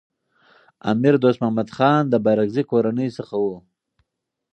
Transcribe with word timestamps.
امیر 0.91 1.13
دوست 1.23 1.39
محمد 1.41 1.69
خان 1.75 2.01
د 2.07 2.13
بارکزايي 2.25 2.69
کورنۍ 2.71 3.09
څخه 3.17 3.35
و. 3.43 3.47